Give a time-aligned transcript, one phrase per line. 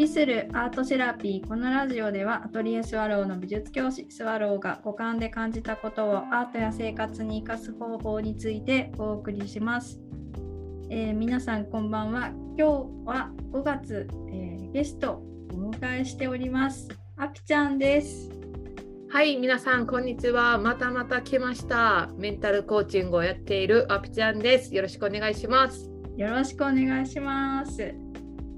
[0.00, 10.00] 旅するアートセラピーこのラジオではアトリエスワローの美術教師スワローが五感で感じたことをアートや生活に生かす方法についてお送りします、
[10.88, 12.28] えー、皆さんこんばんは。
[12.28, 12.62] 今日
[13.04, 16.88] は5月、えー、ゲストお迎えしております。
[17.18, 18.30] あぴちゃんです。
[19.10, 20.56] はい皆さんこんにちは。
[20.56, 22.08] またまた来ました。
[22.16, 24.74] メンタルコーチングをやっているあぴちゃんです。
[24.74, 25.90] よろしくお願いします。
[26.16, 27.94] よろしくお願いします。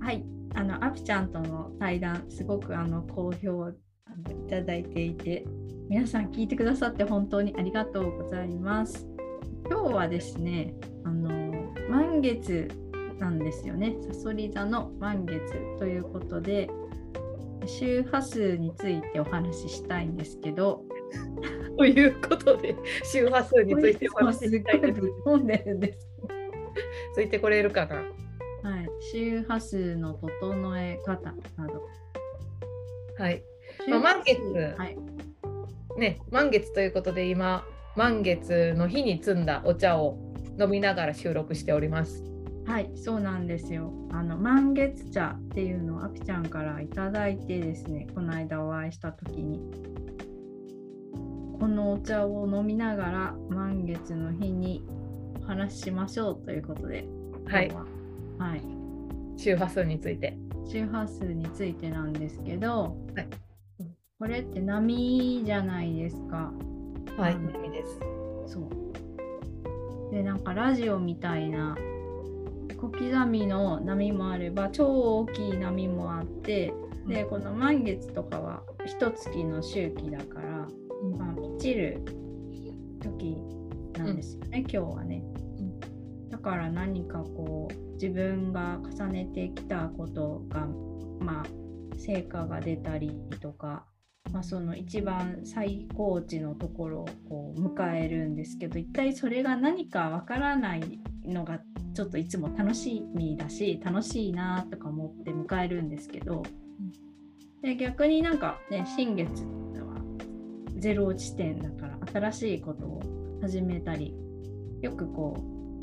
[0.00, 3.74] はいあのアピちゃんとの対談すごくあの好評い
[4.48, 5.44] ただいていて
[5.88, 9.06] 皆さん聞いてくださって本当にありがとうございます。
[9.70, 12.68] 今日はですねあの満月
[13.18, 13.96] なんですよね。
[14.00, 15.40] さそり座の満月
[15.78, 16.68] ということで
[17.66, 20.84] 周波数についてお話ししたいんですけど。
[21.76, 26.08] ということで周波数についてお話ししたい です。
[27.14, 27.96] ついてこれるかな？
[27.96, 28.04] はい、
[29.12, 31.86] 周波数の整え方など。
[33.18, 33.42] はい。
[33.88, 34.40] まあ、満月、
[34.78, 34.96] はい、
[35.98, 40.18] ね、満月ということで今、満月の日に摘んだお茶を
[40.58, 42.24] 飲みながら収録しております。
[42.64, 43.92] はい、そうなんですよ。
[44.12, 49.60] あの満月茶っていうのをあぴちゃんから頂いてですね、この間お会いした時に、
[51.60, 54.84] このお茶を飲みながら満月の日に
[55.42, 57.04] お話ししましょうということで、
[57.46, 57.68] はい。
[58.38, 58.71] はい、
[59.42, 60.38] 周波数について。
[60.64, 63.28] 周波数についてなんですけど、はい、
[64.20, 66.52] これって波じゃないですか。
[67.16, 67.98] はい、波です。
[68.46, 70.14] そう。
[70.14, 71.76] で、なんかラジオみたいな
[72.76, 74.86] 小刻みの波もあれば超
[75.18, 76.72] 大きい波もあって
[77.08, 80.50] でこの満月とかは一月の周期だから、
[81.18, 82.00] まあ、満ちる
[83.00, 83.36] 時
[83.98, 85.24] なんですよね、うん、今日はね。
[86.30, 90.66] だから何かこう自分が重ねてきたことが
[91.20, 91.46] まあ
[91.96, 93.84] 成果が出たりとか、
[94.32, 101.60] まあ、その一番最高値のところをこう迎えるんですけど一体それが何かわからないのが
[101.94, 106.42] ちょっといつも楽しみだし楽しいなとか思って迎えるんですけど、
[107.62, 110.02] で逆になんかね新月は
[110.76, 114.12] ゼロ地点だから新しいことを始めたり
[114.80, 115.36] よくこ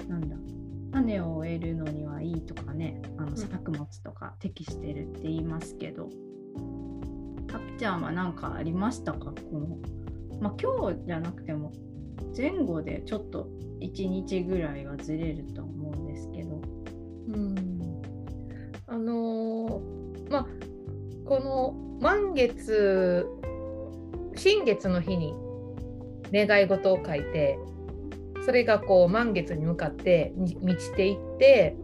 [0.06, 0.36] うなんだ
[0.91, 6.09] 種を植えるのにはいいとかねあの作物とか適してるって言いますけど、
[7.51, 9.31] ハピちゃんは何かありましたか？
[9.31, 9.77] この、
[10.41, 11.72] まあ、今日じゃなくても
[12.35, 13.47] 前後でちょっと
[13.81, 16.61] 1日ぐらいはずれると思うんですけど。
[17.27, 17.56] うん。
[18.88, 20.47] あのー、まあ
[21.25, 23.27] この満月
[24.35, 25.35] 新月の日に
[26.33, 27.59] 願い事を書いて
[28.45, 31.75] それがこう満月に向かって満ちていって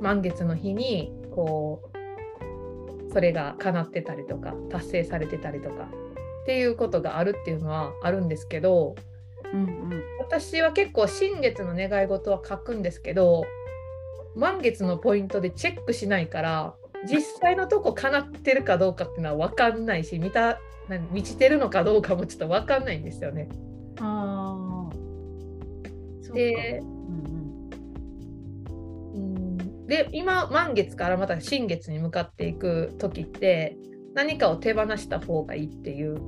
[0.00, 5.88] 満月の日にこうそれが叶ってたりとか達成されてたりとか
[6.42, 8.96] っていうことがあるっていうのはあるんですけど、
[9.52, 13.44] うんうん、私は結構新月の願い事は書くんですけど
[14.34, 16.74] 満月のポイントでチェックしないから
[17.08, 20.58] 実際のとこ叶ってるかどうかっていうのは分かんないし見た
[21.10, 23.48] 満ちてるのかどうかもちょっと分かんないんですよね。
[26.32, 26.80] あで、
[29.14, 33.76] うん、で今満月からまた新月に向かっていく時って
[34.14, 36.18] 何かを手放した方がいいっていう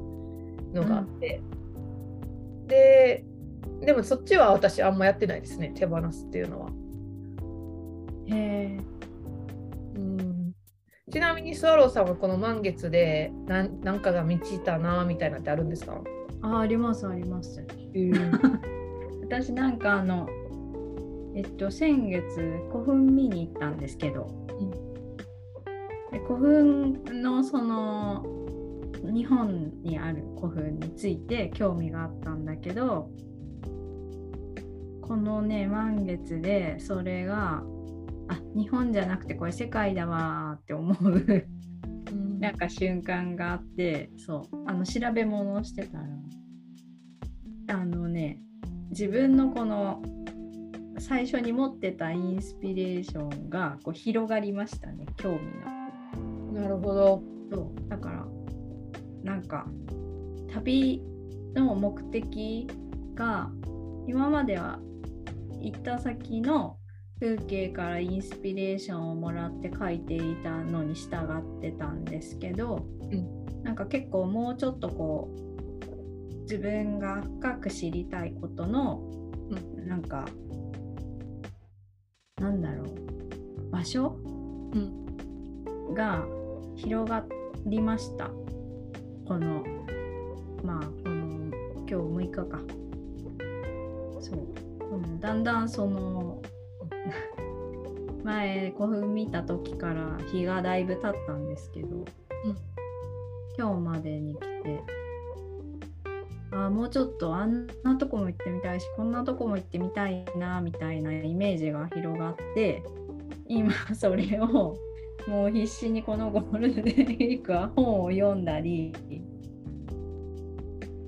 [0.73, 3.25] のがあって、うん、で
[3.81, 6.71] でもそっちは私あんまやってないですね手放すっていうのは。
[8.27, 8.79] へ
[9.97, 10.53] うん。
[11.13, 16.01] ちなみにスワローさんはこの満月で何何かが満ちたなみたいなってあるんですか？
[16.43, 17.65] あありますあります。
[17.95, 18.75] えー
[19.25, 20.29] 私なんかあの
[21.35, 22.25] えっと先月
[22.71, 24.71] 古墳見に行ったんですけど、うん、
[26.13, 28.25] で古墳のその
[29.03, 33.11] 日本にある古墳について興味があったんだけど
[35.03, 37.63] このね満月でそれが
[38.29, 41.47] あ日本じゃなくてこれ世界だわって思う
[42.39, 46.05] なんか瞬間があってそうあの調べ物をしてたら
[47.81, 48.39] あのね
[48.91, 50.03] 自分のこの
[50.99, 55.41] 最初に持ってたインスピレーションがこう広がりましたね興味
[56.55, 56.63] の。
[56.63, 57.23] なるほど。
[57.51, 58.27] そうだから
[59.23, 59.67] なんか
[60.53, 61.03] 旅
[61.55, 62.69] の目的
[63.15, 63.51] が
[64.07, 64.79] 今までは
[65.61, 66.79] 行った先の
[67.21, 71.17] 風景からインスピレーションをもらって書いていたのに従
[71.59, 75.54] ってたんですけど、うん、なんか結構もうちょっとこう
[76.45, 79.03] 自分が深く知りたいことの、
[79.51, 80.27] うん、なんか
[82.41, 83.71] なんだろう。
[83.71, 84.17] 場所、
[84.75, 86.25] うん、が
[86.77, 87.25] 広が
[87.65, 88.27] りました。
[89.27, 89.65] この
[90.63, 92.61] まあこの今日6日か。
[94.21, 94.65] そう。
[94.79, 96.43] このだんだんその
[98.23, 102.05] 前古墳見た時から日がだいぶ経ったんですけど、うん、
[103.59, 105.04] 今日までに来て
[106.55, 112.83] あもうちょっとあんなとこも行ってみたいしこんなとこも行ってみたいなみたいなイメージが広がって
[113.49, 114.77] 今 それを
[115.27, 118.93] もう必死にこのゴールデンウィークは本を読んだり、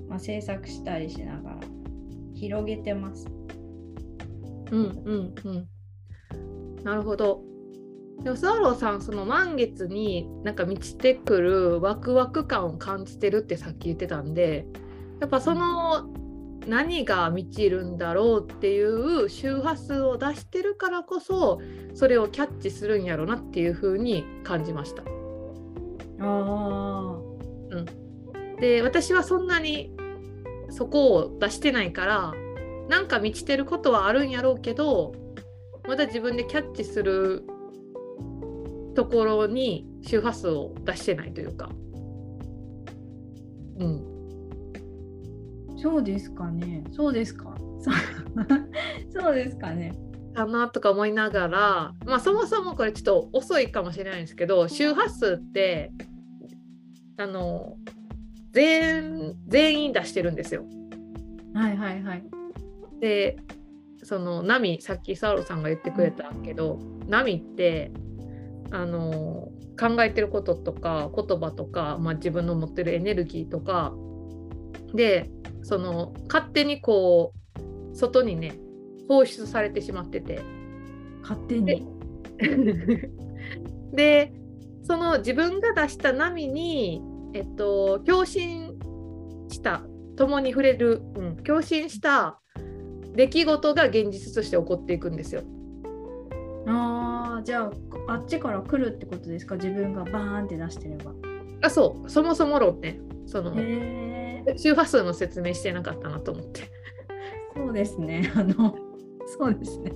[0.09, 1.59] まあ、制作したりしながら
[2.33, 3.27] 広げてます。
[4.71, 5.67] うんうんうん。
[6.83, 7.43] なるほど。
[8.23, 14.65] でもスワローさんその満月になんか満ちてくるワクワク感を感じてるってさっき言ってたんで
[15.19, 16.07] やっぱその
[16.67, 21.61] 何が満ちるんだろうっていう周波数を出してるからこそ
[21.93, 25.03] それをキャッチするんやろなっていう風に感じました。
[26.19, 27.19] あ
[27.69, 27.85] うん、
[28.59, 29.95] で私はそんなに
[30.69, 32.33] そこを出してないから
[32.89, 35.13] なんか満ちてることはあるんやろうけど
[35.87, 37.45] まだ自分でキャッチする
[38.95, 41.69] ところに周波数を出してないというか。
[43.79, 44.16] うん、
[45.77, 46.83] そうですかね。
[46.91, 47.55] そうですか。
[49.13, 49.93] そうですかね。
[50.37, 55.91] かなとか思いながら、まあ、そもそもこれちょっと遅いかもしれないんですけど周波数って
[57.17, 57.77] あの
[58.51, 60.63] 全全員出してるんですよ。
[61.53, 62.23] はいはいはい。
[62.99, 63.37] で
[64.03, 67.91] その波さっきサウロさんが言ってくれたけど、うん、波って
[68.71, 73.93] あの考えてることとか言葉とか、まあ、自分の持ってるエネルギーとか
[74.93, 75.29] で
[75.63, 77.33] その勝手にこ
[77.91, 78.57] う外にね
[79.07, 80.41] 放出されてしまってて
[81.21, 81.87] 勝手に？
[83.93, 84.33] で
[84.83, 87.01] その自分が出した波に
[87.33, 88.73] えっと共振
[89.49, 89.83] した
[90.15, 92.39] 共に触れる、うん、共振した
[93.13, 95.41] 出来事が現実として起こっていくんですよ。
[96.67, 97.63] あじゃ
[98.07, 99.55] ああっちから来るってことですか？
[99.55, 101.13] 自分がバーンって出してれば。
[101.61, 103.51] あそうそもそも論ねその。
[104.47, 106.61] へ周波数の説明してなかったなと思って。
[107.55, 108.31] そうですね。
[108.35, 108.75] あの、
[109.25, 109.91] そうですね。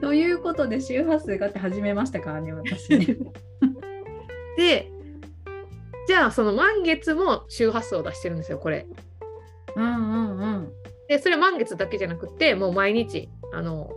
[0.00, 3.06] ということで周波数がって始めましたからね、私ね。
[4.56, 4.90] で、
[6.08, 8.86] じゃあその満月も周波数を出してるんですよ、これ。
[9.76, 10.72] うんうんうん。
[11.08, 13.90] で、それ満月だけじゃなくて、もう毎日、あの、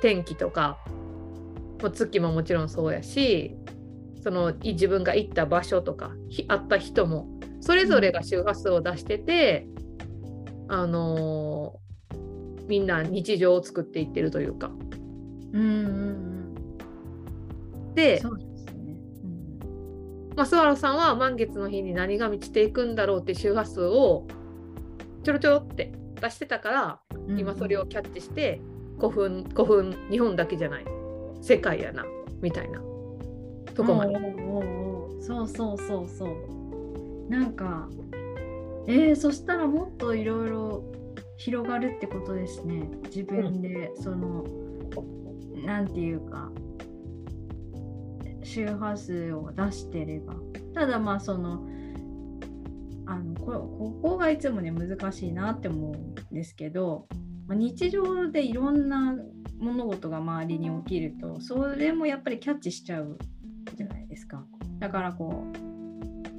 [0.00, 0.78] 天気とか、
[1.90, 3.56] 月ももちろんそうやし、
[4.22, 6.12] その自分が行った場所とか、
[6.48, 7.26] 会った人も
[7.62, 9.68] それぞれが周波数を出してて、
[10.68, 14.70] あのー、みんな日常を作っていってるというか。
[15.52, 15.86] うんうん
[17.86, 20.32] うん、でそうですね、うん。
[20.34, 24.26] まあ、スワロさんは満月の日に何が満ちていくんだろうって周波数を
[25.22, 28.60] ちょろちょろって出してたから、うん、今それをキャッチして
[28.98, 30.84] 古墳古墳日本だけじゃない。
[31.40, 32.04] 世界やな
[32.40, 32.80] みたいな
[33.74, 34.14] とこまで。
[35.20, 36.61] そうそうそうそう
[37.32, 37.88] なんか
[38.86, 40.84] えー、そしたらもっといろいろ
[41.38, 42.90] 広がるってことですね。
[43.04, 44.44] 自分で、その
[45.64, 46.50] 何て言うか
[48.42, 50.34] 周波数を出してれば。
[50.74, 51.66] ただまあその
[53.06, 57.08] あのこここがいつもね難しいなって思うんですけど、
[57.46, 59.14] まあ、日常でいろんな
[59.58, 63.16] 物事が周りに起きるとそれもやっぱりキャッチしちゃう
[63.74, 64.44] じゃないですか。
[64.80, 65.71] だからこう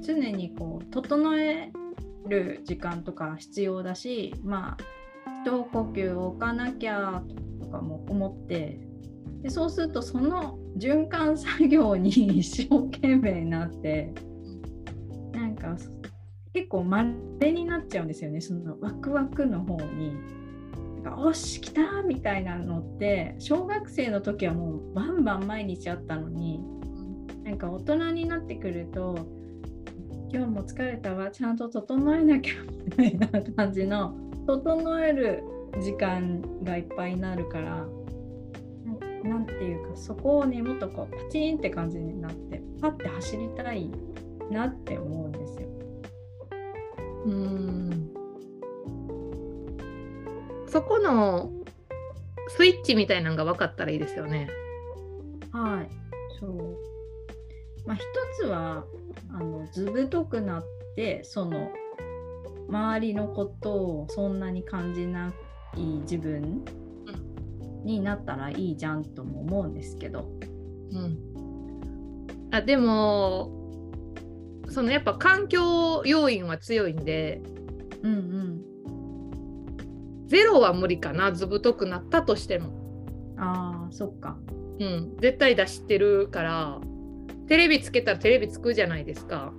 [0.04, 1.72] 常にこう整え
[2.28, 4.94] る時間とか必要だしまあ
[5.44, 7.22] 一呼吸置かなきゃ
[7.60, 8.80] とかも思って
[9.42, 14.12] でそうするとその循環作業に一生懸命になって
[15.32, 15.76] なんか
[16.52, 17.04] 結構ま
[17.40, 20.16] れになっちゃうんですよねそのワクワクの方に。
[21.18, 26.60] おし来たみたいなのって小学生の時はもうバンバン毎日あったのに
[27.44, 29.43] なんか大人になってくると
[30.34, 34.16] 今日も疲れたわちゃんと整えなきゃみたいな感じの
[34.48, 35.44] 整える
[35.80, 37.86] 時間がいっぱいになるから
[39.22, 43.88] 何ていうかそこをねもっとこうパチンって感じになってパッて走りたい
[44.50, 45.68] なって思うんですよ。
[47.26, 48.10] うん
[50.66, 51.52] そこの
[52.48, 54.48] スイッチみたいなのが分かったらいいですよね。
[55.52, 55.88] はい
[56.40, 56.93] そう
[57.86, 58.04] まあ、一
[58.40, 58.84] つは
[59.30, 60.64] あの図太くなっ
[60.96, 61.70] てその
[62.68, 65.32] 周りのことをそんなに感じな
[65.76, 66.64] い自分
[67.84, 70.30] になったらいいじゃんとも思うんですけど。
[70.92, 71.18] うん、
[72.52, 73.50] あでも
[74.68, 77.42] そのやっぱ環境要因は強いんで。
[78.02, 78.64] うんうん。
[80.26, 84.36] ゼロは無理かなずぶとくなったとしても、ああそっか。
[84.80, 86.80] うん、絶対出してるから
[87.48, 89.52] テレビつけたらテレビつくじゃないですか。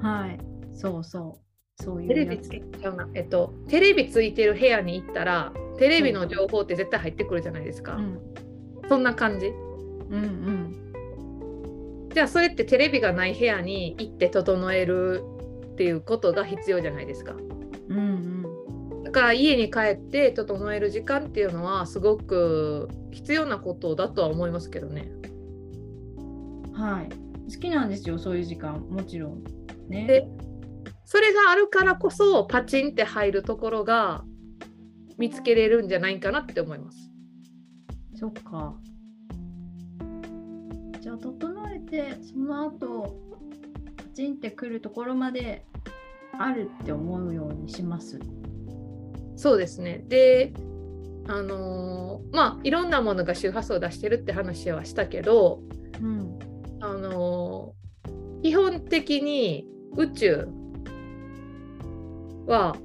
[0.00, 0.38] はい。
[0.74, 1.82] そうそう。
[1.82, 8.18] そういうテレビつけちゃうなえっとテレビついてる部屋に行ったらテレビの情報って絶対入ってくるじゃないですか、うん。
[8.88, 9.48] そんな感じ。
[9.48, 10.18] うんう
[12.08, 12.10] ん。
[12.14, 15.22] じゃあそれってテレビがない部屋に行って整える
[15.72, 17.34] っていうことが必要じゃないですか。
[17.88, 19.02] うんうん。
[19.04, 25.10] だから家に帰って整える時間っていうのはすごく必要なことだとは思いますけどね。
[26.76, 27.08] はい。
[27.52, 28.80] 好きなんですよそういう時間。
[28.90, 29.44] もちろん。
[29.88, 30.06] ね。
[30.06, 30.28] で
[31.04, 34.24] それがあるからこそパチンって入るところが
[35.18, 37.10] 見つけれるんじゃないかなって思います。
[38.14, 38.74] そっか。
[41.00, 43.16] じゃあ整えてその後
[43.96, 45.64] パチンってくるところまで
[46.38, 48.18] あるって思うようにします。
[49.36, 50.04] そうですね。
[50.08, 50.52] で
[51.28, 55.62] あのーまあいろんなものが周波数を出してるって話はしたけど、
[56.02, 56.38] うん
[56.80, 57.86] あのー
[58.42, 59.66] 基本的に
[59.96, 60.48] 宇宙
[62.46, 62.76] は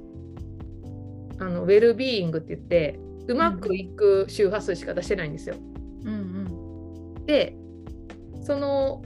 [1.38, 5.54] あのウェルビーイングって言ってうまくいく周波数しか出してないんですよ。
[6.04, 7.56] うんで
[8.42, 9.02] その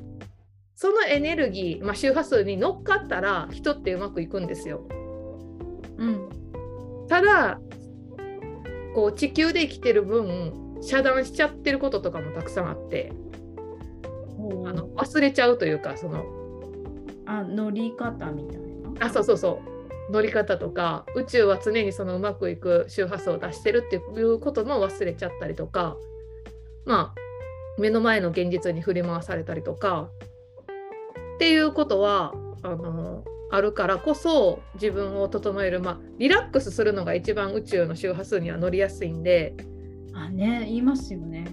[0.74, 4.86] そのエネルギー、まあ、周波数に乗っかったら人ってうまくいくんですよ。
[5.98, 6.28] うんうん
[7.08, 7.60] ただ
[8.94, 13.12] こう地球で生きてる分遮断しちゃってることとかもたくさんあって
[14.66, 16.24] あの忘れちゃうというかその
[17.26, 19.06] あ乗り方みたいな？
[19.06, 20.12] あそうそうそう。
[20.12, 25.96] 乗り方とか宇宙は常にそのうまくいく周波数を出してるっていうことも忘れちゃったりとか
[26.84, 30.10] まあ目の前の現実に振り回されたりとか
[31.34, 39.54] っていうことはあのあるからこそ自分を整える、まあ、リラックスするのが一番宇宙の周波数には乗りやすいんで、
[40.14, 41.46] あね言いますよね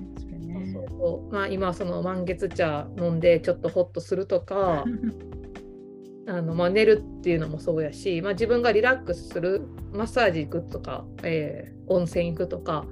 [1.03, 4.85] それねそうそうまあ、今その満月茶飲んでちょっとホッとするとか
[6.27, 12.85] あの、まあ、寝るっていうのもそうやし、まあ、自分がリラックスするマッサージ行くとか、えー温泉行くとか、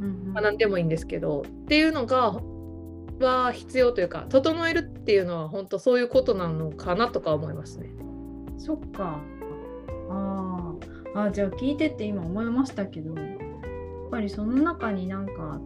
[0.00, 0.32] うんうん。
[0.32, 2.40] まあ、何でもいいんですけどっていうのが
[3.20, 7.90] は必要というか整えるっていうのは本当そういうことなのかなとか思いますね。
[8.58, 9.20] そっか。
[10.10, 10.94] あー。
[11.16, 13.26] あじゃあ聞いてて今思いましたけどやっ
[14.10, 15.60] ぱりその中になんか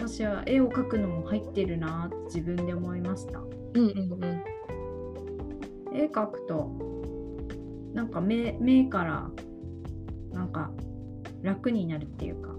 [0.00, 3.38] 私は絵を描くのも入ってるなって自分で思いました。
[3.38, 4.44] うんうんうん
[5.92, 6.70] 絵描くと
[7.92, 9.30] なんか目目から
[10.32, 10.70] なんか
[11.42, 12.54] 楽になるっていうか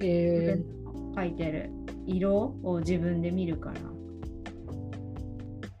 [0.00, 1.70] 自え分の描いてる
[2.06, 3.80] 色を自分で見るから。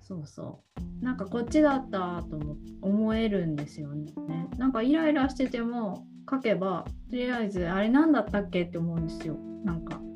[0.02, 0.60] そうそ
[1.00, 1.04] う。
[1.04, 4.12] なんかこっちだったと思思えるんですよね。
[4.58, 9.36] なんかイライラしてても描けばとりあえずあれ何だったっけって思うんですよ。
[9.64, 10.07] なんかー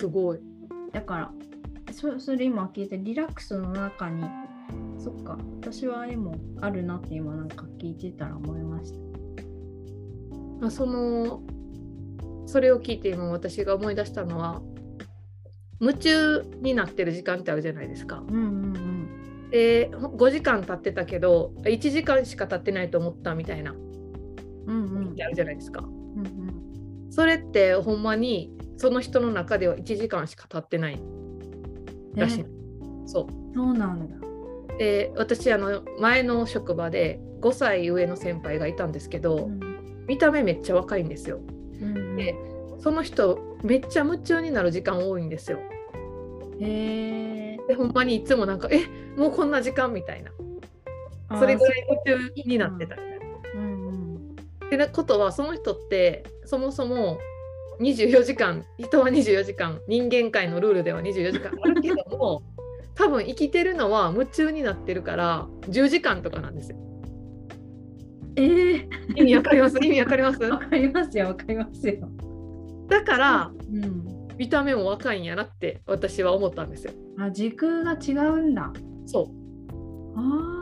[0.00, 0.40] すごい。
[0.92, 1.32] だから
[1.92, 4.24] そそれ今聞いてリラックスの中に
[4.98, 8.98] そっか私は絵もあるなって今なんか聞いてたら思いました
[10.60, 11.42] まあ、その
[12.46, 14.60] それを聞いて今私が思い出したのは
[15.80, 18.22] 夢中になってる時間ってあるじゃないですか。
[18.26, 18.38] うんう
[18.78, 25.82] んで5時間経ってたけど1時間しか経ってないと思ったみたいなうんうんうんあるじゃないですか。
[25.82, 30.98] うんうんそれってほんまにその人の中では1時間しか経ってない
[32.14, 32.40] らしい。
[32.40, 32.46] え
[33.04, 33.26] そう。
[33.54, 34.16] そうなんだ。
[34.78, 39.60] で私あの前の職場で5歳上の先輩がいたんですけど、うん。
[40.06, 41.40] 見た目めっちゃ若いんですよ。
[41.82, 42.16] うんうん。
[42.16, 42.34] で
[42.78, 45.58] その人めっちゃ夢中になる時間多いんですよ。
[46.58, 47.58] へえ。
[47.68, 48.86] でほんまにいつもなんかえ？
[49.14, 50.30] もうこんな時間みたいな。
[51.38, 53.26] それぐらい夢中になってたみたいな。
[54.66, 57.18] ってなことはその人ってそもそも
[57.80, 61.50] 24時間人は24時間人間界のルールでは24時間。
[61.62, 62.42] あるけども
[62.94, 66.76] 多分生きてるのは夢中になってるから10時間とかなんですよ。
[68.36, 69.78] ええ意味わかります？
[69.82, 70.42] 意味わかります？
[70.44, 72.08] わかりますよわかりますよ。
[72.88, 74.04] だからうん。
[74.38, 76.92] 見た目も若いんやなって私は思ったんですよ。
[77.18, 78.72] あ時空が違うんだ。
[79.06, 79.30] そ
[80.16, 80.60] あ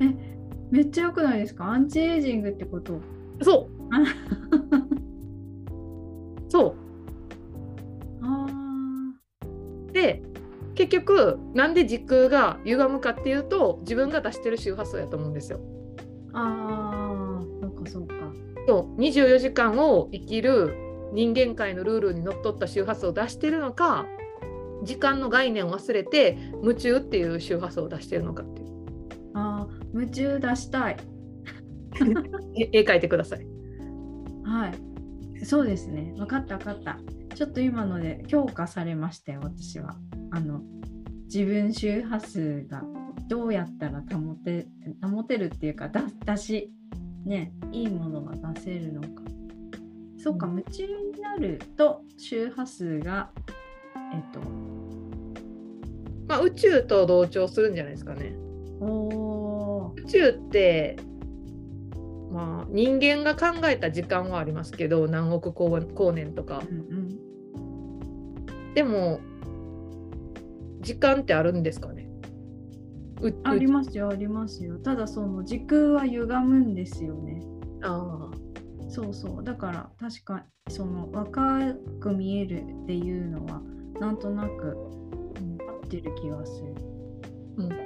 [0.00, 0.04] ー。
[0.10, 0.38] え
[0.70, 1.64] めっちゃ良くないですか？
[1.66, 3.00] アンチエイジングってこと？
[3.42, 3.88] そう
[9.98, 10.22] で
[10.74, 15.58] 結局なんで時空が歪むかっていうと自分が出してる周波数やと思うんですよ。
[15.58, 18.14] ーあーそうかそうか
[18.66, 20.74] そう24時間を生きる
[21.12, 24.06] 人間界のルールにのっとった周波数を出してるのか
[24.84, 28.68] 時間の概念を忘れて夢中っていう周波数を出してるのかっていう。
[29.34, 30.96] ああ、夢中出したい。
[32.72, 33.46] 絵描いてください。
[34.44, 35.44] はい。
[35.44, 36.14] そうですね。
[36.16, 36.98] 分かった分かった。
[37.38, 39.94] ちょっと今ので強化されましたよ、私は。
[40.32, 40.60] あの、
[41.26, 42.82] 自分周波数が
[43.28, 44.66] どうやったら保て
[45.00, 46.72] 保てるっていうか、だ出し、
[47.24, 49.08] ね、いいものが出せるのか。
[50.16, 53.30] そうか、夢中になると周波数が、
[54.12, 54.40] えっと、
[56.26, 58.32] まあ宇宙と同調するんじゃないですかね。
[58.80, 60.96] お宇宙って
[62.32, 67.27] まあ人間が考えた時間はありますけど何億光光年とかー、うん
[68.78, 69.18] でも
[70.82, 72.08] 時間ってあるんですかね？
[73.20, 74.78] ううん、ありますよ、ありますよ。
[74.78, 77.42] ただ、その時空は歪むんですよね。
[77.82, 78.30] あ
[78.88, 83.60] そうそうだから確かその若く見えるっていうのは
[83.98, 84.76] なんとなく、
[85.40, 86.72] うん、合ってる気がする。
[87.56, 87.82] うんえ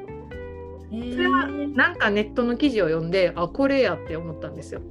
[0.93, 4.83] ー、それはなんかネットの記事を読んであこれやって思ったんですよ。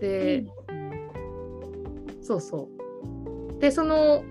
[0.00, 0.50] でですね
[2.20, 2.75] そうそう。
[3.60, 4.24] でその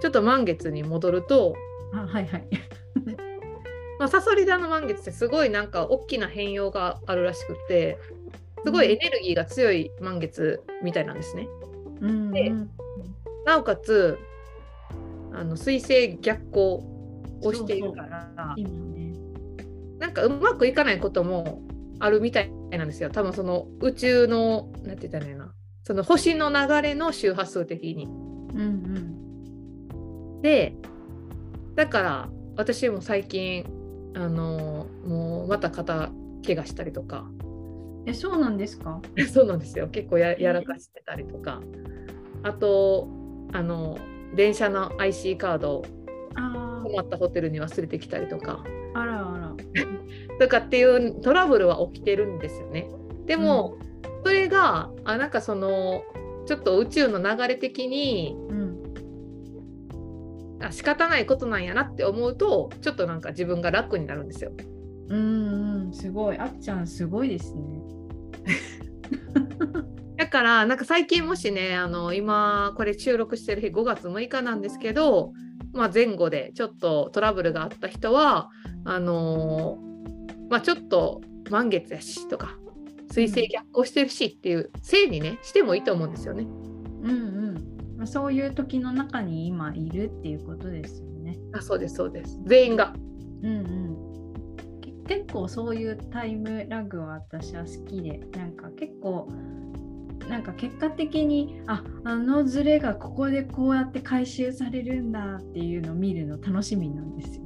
[0.00, 1.54] ちょっと満月に戻ると、
[1.92, 2.48] あはいはい。
[3.98, 7.98] まあ、サソリ座の満月ってすごいなんか大きな変容があるらしくて
[8.62, 11.48] すごいエネルギーが強い満月みたいなんですね。
[12.02, 12.70] うんでうん
[13.46, 14.18] なおかつ
[15.32, 16.82] あの水星逆行
[17.42, 19.14] をしているから今ね。
[19.98, 21.62] なんかうまくいかないことも
[22.00, 28.25] あるみたいなんですよ多分その宇宙のなんて言ったらいいなその星の流れの周波数的に。
[28.60, 30.74] うんで
[31.74, 33.64] だから私も最近
[34.14, 36.10] あのもうまた肩
[36.44, 37.26] 怪我したりとか。
[37.28, 38.08] うん。
[38.08, 39.00] えそうなんですか？
[39.32, 39.88] そうなんですよ。
[39.88, 41.60] 結構ややらかしてたりとか。
[42.42, 43.08] あと
[43.52, 43.98] あの
[44.34, 45.84] 電車の IC カードを
[46.34, 48.64] あ困ったホテルに忘れてきたりとか。
[48.94, 49.54] ああらあら。
[50.40, 52.88] とかっていうトラブルは起きてるんですよね。
[53.26, 53.76] でも、
[54.24, 56.02] それがあなんかその
[56.46, 58.76] ちょっと宇宙の流れ的にうん。
[60.62, 64.52] あ仕方ないことなんやなって思うとちょっとなんか自分が楽になるんですよ。
[65.08, 66.38] うんうんすごい。
[66.38, 67.82] あっちゃんすごいですね。
[70.16, 75.32] だからなんか最近もしねあの今これ収録してる日5月6日なんですけど、
[75.72, 78.48] まあ、前後でちょっとトラブルがあった人は
[78.84, 79.86] あのー
[80.48, 82.56] まあ、ちょっと満月やしとか
[83.16, 86.42] 水星逆行してるしっていうせいにねしてもいいと思うんですよね。
[86.42, 87.12] うんう
[87.52, 87.96] ん。
[87.96, 91.38] まあ、そういう時の中に今いるっていうことですよね。
[91.54, 92.92] あそうですそうです全員が。
[93.42, 99.32] うんうん、け結構そういうタイムラグは私は好きでなんか結構
[100.28, 107.44] なんか結果的にああのズレがここでこうやって回収されるんだっていうのを見るの楽しみなんですよ。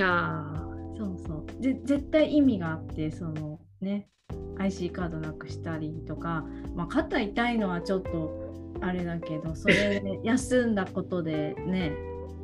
[0.00, 0.66] あ
[0.98, 4.08] そうそうぜ絶対意味があってそのね
[4.58, 11.92] IC カードなくしたりとか、まあ、肩痛いのはちょっとあれだけどそれで休んだことでね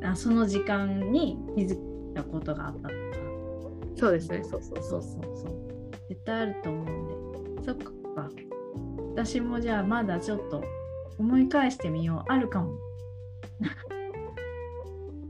[0.03, 2.89] あその時間に気づいたことがあったとか。
[2.89, 4.43] ーそうですね。
[4.43, 5.91] そうそうそうそうそう。
[6.09, 7.63] 絶対あると思うんで。
[7.63, 7.93] そっか。
[9.15, 10.63] 私もじゃあまだちょっと
[11.17, 12.31] 思い返してみよう。
[12.31, 12.73] あるかも。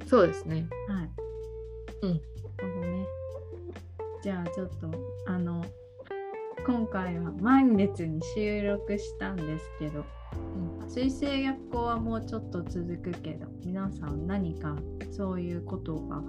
[0.08, 0.68] そうですね。
[0.88, 1.10] はい。
[2.02, 2.10] うん。
[2.10, 2.22] なる
[2.58, 3.08] ほどね。
[4.24, 4.90] じゃあちょっと
[5.28, 5.64] あの
[6.66, 10.06] 今回は満月に収録したんですけど、
[10.88, 14.76] 水星逆行はもうちょっと続くけど皆さん何か
[15.12, 16.22] そういうことが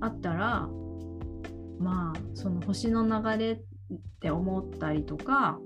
[0.00, 0.68] あったら
[1.78, 3.60] まあその星の流れっ
[4.20, 5.58] て思ったりとか、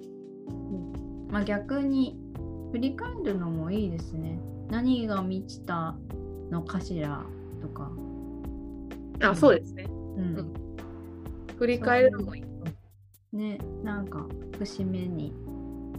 [1.28, 2.16] まあ、逆に
[2.70, 4.38] 振り返るのもいいですね。
[4.70, 5.96] 何が満ちた
[6.50, 7.24] のかしら
[7.60, 7.90] とか。
[9.22, 9.86] あそうですね。
[9.88, 10.52] うんうん
[11.58, 12.55] 振り返るのもいい。
[13.32, 14.26] ね、なんか
[14.58, 15.34] 節目に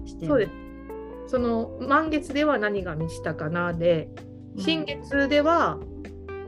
[0.06, 0.52] してそうです。
[1.28, 4.28] その満月では何が満ちたかなで、うん
[4.60, 5.78] 新月では、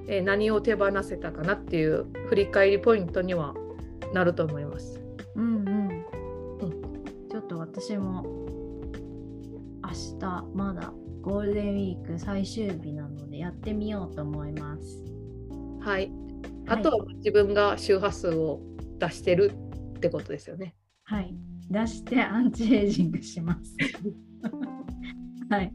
[0.07, 3.53] えー何を手放せたかなっていう振り返りポイントには
[4.13, 4.99] なると思います。
[5.35, 6.05] うんうん。
[7.29, 8.23] ちょっと私も
[9.83, 15.03] 明日まだゴールデンウィーク最終日なのでやってみようと思います。
[15.81, 16.11] はい。
[16.67, 18.61] あとは自分が周波数を
[18.97, 19.53] 出してる
[19.99, 20.75] ってことですよね。
[21.03, 21.35] はい。
[21.69, 23.75] 出してアンチエイジングします。
[25.49, 25.73] はい。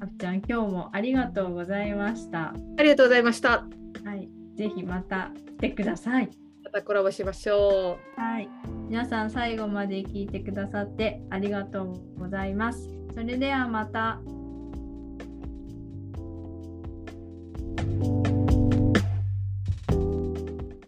[0.00, 2.54] あっちゃん、今日もありがとうございました。
[2.78, 3.66] ありがとうございました。
[4.04, 4.28] はい。
[4.56, 6.28] ぜひまた来てください。
[6.64, 8.48] またコラボしましょはい。
[8.88, 12.88] 皆さん最後まで聞いてくださってありがとうございます。
[13.14, 14.20] それではまた。